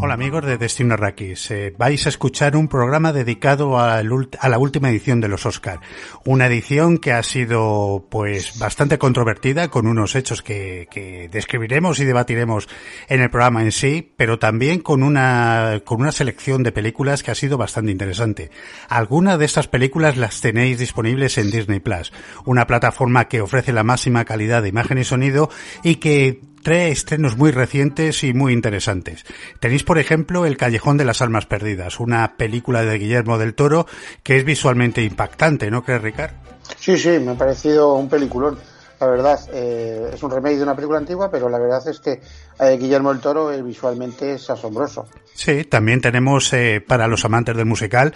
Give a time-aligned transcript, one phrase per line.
[0.00, 1.50] Hola amigos de Destino Arrakis.
[1.50, 5.80] Eh, vais a escuchar un programa dedicado a la última edición de los Oscar.
[6.24, 12.04] Una edición que ha sido pues bastante controvertida con unos hechos que, que describiremos y
[12.04, 12.68] debatiremos
[13.08, 17.32] en el programa en sí, pero también con una, con una selección de películas que
[17.32, 18.52] ha sido bastante interesante.
[18.88, 22.12] Algunas de estas películas las tenéis disponibles en Disney Plus,
[22.44, 25.50] una plataforma que ofrece la máxima calidad de imagen y sonido
[25.82, 29.24] y que trae estrenos muy recientes y muy interesantes.
[29.58, 33.86] Tenéis, por ejemplo, El Callejón de las Almas Perdidas, una película de Guillermo del Toro
[34.22, 36.32] que es visualmente impactante, ¿no crees, Ricard?
[36.78, 38.58] Sí, sí, me ha parecido un peliculón.
[39.00, 42.20] La verdad, eh, es un remake de una película antigua, pero la verdad es que
[42.58, 45.06] eh, Guillermo del Toro eh, visualmente es asombroso.
[45.34, 48.12] Sí, también tenemos, eh, para los amantes del musical,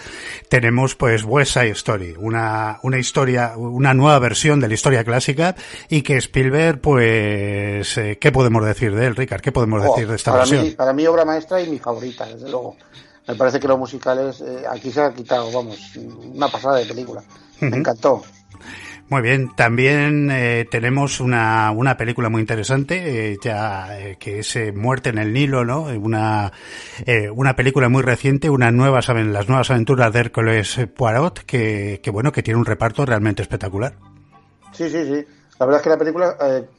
[0.49, 5.55] tenemos pues West Side Story, una, una historia, una nueva versión de la historia clásica
[5.89, 9.41] y que Spielberg, pues, ¿qué podemos decir de él, Ricard?
[9.41, 10.65] ¿Qué podemos Oh, decir de esta para, versión?
[10.65, 12.77] mí, para mí, obra maestra y mi favorita, desde luego.
[13.29, 15.79] Me parece que los musicales, aquí se ha quitado, vamos,
[16.35, 17.23] una pasada de película.
[17.61, 18.21] Me encantó.
[19.13, 24.57] Muy bien, también eh, tenemos una, una película muy interesante, eh, ya eh, que es
[24.57, 25.83] eh, Muerte en el Nilo, ¿no?
[25.83, 26.51] Una,
[27.35, 32.11] una película muy reciente, una nuevas, aven- las nuevas aventuras de Hércules Poirot, que, que
[32.11, 33.93] bueno, que tiene un reparto realmente espectacular.
[34.73, 35.27] Sí, sí, sí.
[35.59, 36.35] La verdad es que la película,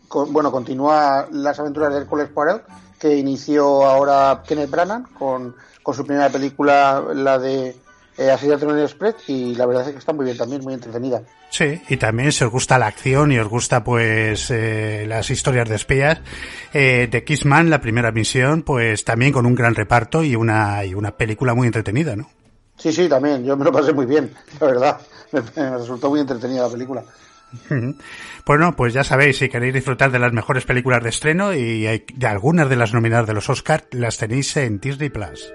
[0.08, 2.64] con- bueno, continúa las aventuras de Hércules Poirot,
[3.00, 7.76] que inició ahora Kenneth Branagh con, con su primera película, la de
[8.18, 10.74] eh, Asesinato en el Express, y la verdad es que está muy bien también, muy
[10.74, 11.22] entretenida.
[11.50, 15.70] Sí, y también si os gusta la acción y os gusta pues eh, las historias
[15.70, 16.22] de espías,
[16.74, 20.94] eh, de Kissman, la primera misión, pues también con un gran reparto y una, y
[20.94, 22.30] una película muy entretenida, ¿no?
[22.78, 23.46] Sí, sí, también.
[23.46, 25.02] Yo me lo pasé muy bien, la verdad.
[25.32, 27.04] Me, me resultó muy entretenida la película.
[28.46, 32.28] Bueno, pues ya sabéis, si queréis disfrutar de las mejores películas de estreno y de
[32.28, 35.54] algunas de las nominadas de los Oscar, las tenéis en Disney Plus.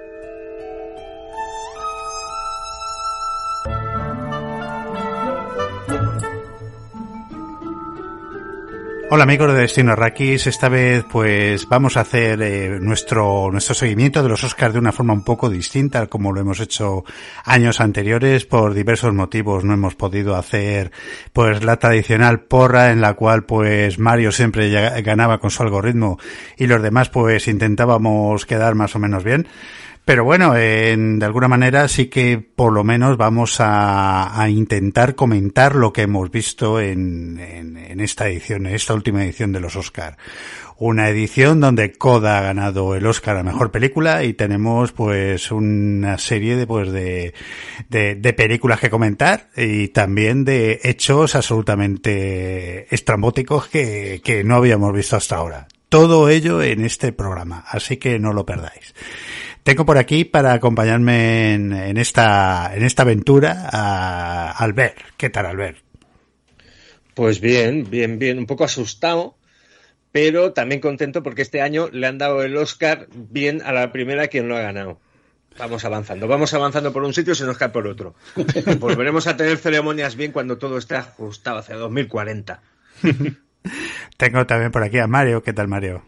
[9.10, 14.22] Hola amigos de Destino Arrakis, esta vez pues vamos a hacer eh, nuestro nuestro seguimiento
[14.22, 17.04] de los Oscars de una forma un poco distinta como lo hemos hecho
[17.42, 20.92] años anteriores por diversos motivos no hemos podido hacer
[21.32, 24.68] pues la tradicional porra en la cual pues Mario siempre
[25.00, 26.18] ganaba con su algoritmo
[26.58, 29.48] y los demás pues intentábamos quedar más o menos bien.
[30.08, 35.14] Pero bueno, en- de alguna manera sí que por lo menos vamos a, a intentar
[35.14, 39.60] comentar lo que hemos visto en, en- en esta edición, en esta última edición de
[39.60, 40.16] los Oscar.
[40.78, 46.16] Una edición donde Coda ha ganado el Oscar a Mejor Película y tenemos pues una
[46.16, 47.34] serie de pues de,
[47.90, 54.94] de, de películas que comentar y también de hechos absolutamente estrambóticos que, que no habíamos
[54.94, 55.68] visto hasta ahora.
[55.90, 58.94] Todo ello en este programa, así que no lo perdáis.
[59.68, 64.96] Tengo por aquí para acompañarme en, en esta en esta aventura a Albert.
[65.18, 65.76] ¿Qué tal, Albert?
[67.12, 69.36] Pues bien, bien, bien, un poco asustado,
[70.10, 74.28] pero también contento porque este año le han dado el Oscar bien a la primera
[74.28, 75.00] quien lo ha ganado.
[75.58, 78.14] Vamos avanzando, vamos avanzando por un sitio y se nos cae por otro.
[78.78, 82.62] Volveremos a tener ceremonias bien cuando todo esté ajustado hacia 2040.
[84.16, 85.42] Tengo también por aquí a Mario.
[85.42, 86.04] ¿Qué tal, Mario?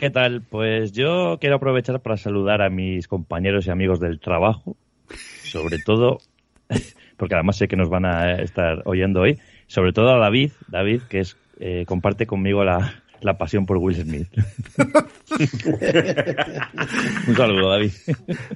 [0.00, 0.40] ¿Qué tal?
[0.40, 4.74] Pues yo quiero aprovechar para saludar a mis compañeros y amigos del trabajo,
[5.42, 6.20] sobre todo,
[7.18, 11.02] porque además sé que nos van a estar oyendo hoy, sobre todo a David, David
[11.02, 14.28] que es eh, comparte conmigo la, la pasión por Will Smith.
[17.28, 17.92] Un saludo, David.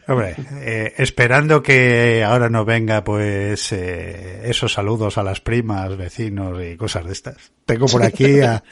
[0.09, 6.59] Hombre, eh, esperando que ahora no venga pues eh, esos saludos a las primas, vecinos
[6.65, 7.53] y cosas de estas.
[7.67, 8.65] Tengo por aquí a...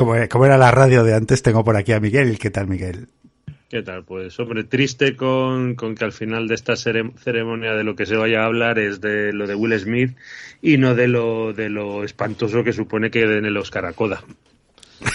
[0.00, 2.38] Como, como era la radio de antes, tengo por aquí a Miguel.
[2.38, 3.08] ¿Qué tal, Miguel?
[3.68, 4.02] ¿Qué tal?
[4.04, 8.06] Pues hombre, triste con, con que al final de esta cere- ceremonia de lo que
[8.06, 10.16] se vaya a hablar es de lo de Will Smith
[10.62, 14.24] y no de lo, de lo espantoso que supone que den el Oscar a Coda.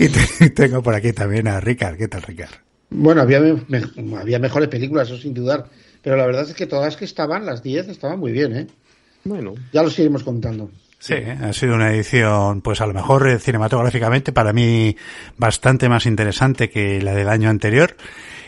[0.00, 1.96] Y te- tengo por aquí también a Ricard.
[1.96, 2.50] ¿Qué tal, Ricard?
[2.90, 3.84] Bueno, había, me-
[4.18, 5.66] había mejores películas, eso sin dudar.
[6.02, 8.66] Pero la verdad es que todas las que estaban, las 10, estaban muy bien, ¿eh?
[9.24, 10.70] Bueno, Ya los iremos contando.
[11.00, 14.96] Sí, ha sido una edición, pues a lo mejor eh, cinematográficamente para mí
[15.36, 17.96] bastante más interesante que la del año anterior.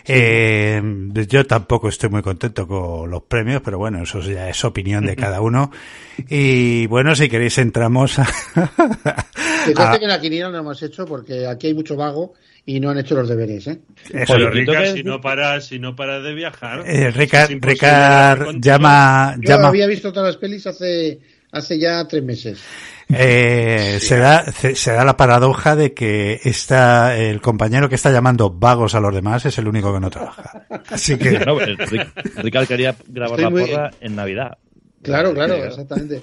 [0.04, 0.82] Eh,
[1.28, 5.16] yo tampoco estoy muy contento con los premios, pero bueno, eso ya es opinión de
[5.16, 5.70] cada uno.
[6.28, 8.26] Y bueno, si queréis entramos a...
[9.64, 12.34] Que conste que en la quiniela no hemos hecho porque aquí hay mucho vago
[12.66, 13.80] y no han hecho los deberes, ¿eh?
[14.12, 16.82] Eso, Pero Oye, Ricard, ¿tú qué- si no para, si no para de viajar.
[16.86, 18.60] eh, Ricard, Ricard contigo.
[18.62, 21.20] llama, Yo llama, había visto todas las pelis hace,
[21.52, 22.60] hace ya tres meses.
[23.08, 28.10] eh, se da, se, se da la paradoja de que está, el compañero que está
[28.12, 30.66] llamando vagos a los demás es el único que no trabaja.
[30.90, 32.12] Así que, Ric-
[32.42, 34.58] Ricardo quería grabar Estoy la muy- porra en Navidad.
[35.02, 36.20] Claro, claro, exactamente.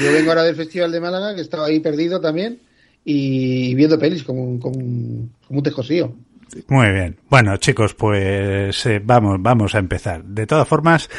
[0.00, 2.58] Yo vengo ahora del Festival de Málaga, que estaba ahí perdido también,
[3.04, 6.14] y viendo pelis como, un- como, un- como un tejosío.
[6.68, 7.18] Muy bien.
[7.28, 10.24] Bueno, chicos, pues eh, vamos, vamos a empezar.
[10.24, 11.10] De todas formas,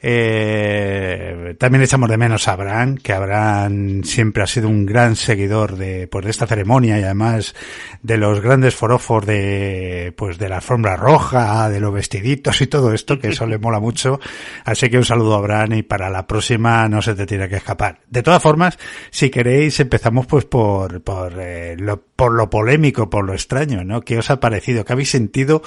[0.00, 5.76] eh, también echamos de menos a Abraham, que Abraham siempre ha sido un gran seguidor
[5.76, 7.54] de, pues, de esta ceremonia y además
[8.02, 12.92] de los grandes forofos de, pues, de la alfombra roja, de los vestiditos y todo
[12.92, 14.20] esto, que eso le mola mucho.
[14.64, 17.56] Así que un saludo a Abraham y para la próxima no se te tiene que
[17.56, 18.00] escapar.
[18.08, 18.78] De todas formas,
[19.10, 24.00] si queréis, empezamos pues por, por, eh, lo, por lo polémico, por lo extraño, ¿no?
[24.00, 24.84] ¿Qué os ha parecido?
[24.84, 25.62] ¿Qué habéis sentido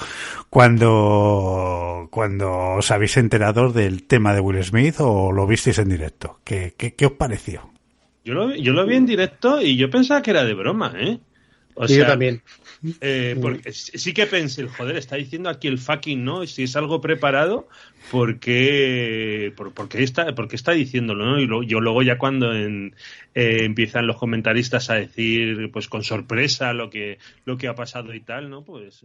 [0.50, 6.40] cuando, cuando os habéis enterado del tema de Will Smith o lo visteis en directo?
[6.44, 7.70] ¿Qué, qué, qué os pareció?
[8.24, 11.20] Yo lo, yo lo vi en directo y yo pensaba que era de broma, ¿eh?
[11.80, 12.42] O yo también.
[13.00, 16.76] eh, porque sí sí que pensé, joder, está diciendo aquí el fucking no, si es
[16.76, 17.68] algo preparado,
[18.10, 21.24] ¿por qué, por, por qué está, por qué está diciéndolo?
[21.26, 21.40] ¿no?
[21.40, 22.94] Y lo- yo luego ya cuando en-
[23.34, 28.14] eh, empiezan los comentaristas a decir, pues con sorpresa lo que, lo que ha pasado
[28.14, 28.64] y tal, ¿no?
[28.64, 29.04] Pues...